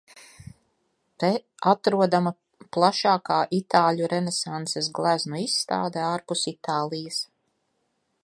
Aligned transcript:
Te 1.23 1.27
atrodama 1.71 2.31
plašākā 2.77 3.37
itāļu 3.57 4.09
renesanses 4.15 4.89
gleznu 4.99 5.41
izstāde 5.45 6.05
ārpus 6.07 6.47
Itālijas. 6.53 7.21